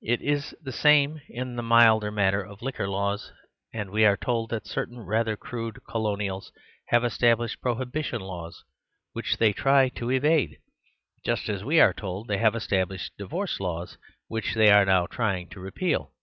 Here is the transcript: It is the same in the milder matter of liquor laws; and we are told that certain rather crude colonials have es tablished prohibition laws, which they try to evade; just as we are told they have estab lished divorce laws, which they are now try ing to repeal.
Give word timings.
It 0.00 0.22
is 0.22 0.54
the 0.62 0.72
same 0.72 1.20
in 1.28 1.56
the 1.56 1.62
milder 1.62 2.10
matter 2.10 2.40
of 2.40 2.62
liquor 2.62 2.88
laws; 2.88 3.32
and 3.70 3.90
we 3.90 4.06
are 4.06 4.16
told 4.16 4.48
that 4.48 4.66
certain 4.66 5.00
rather 5.00 5.36
crude 5.36 5.80
colonials 5.86 6.50
have 6.86 7.04
es 7.04 7.18
tablished 7.18 7.60
prohibition 7.60 8.22
laws, 8.22 8.64
which 9.12 9.36
they 9.36 9.52
try 9.52 9.90
to 9.90 10.10
evade; 10.10 10.56
just 11.22 11.50
as 11.50 11.64
we 11.66 11.80
are 11.80 11.92
told 11.92 12.28
they 12.28 12.38
have 12.38 12.54
estab 12.54 12.86
lished 12.86 13.10
divorce 13.18 13.60
laws, 13.60 13.98
which 14.26 14.54
they 14.54 14.70
are 14.72 14.86
now 14.86 15.04
try 15.06 15.36
ing 15.40 15.50
to 15.50 15.60
repeal. 15.60 16.14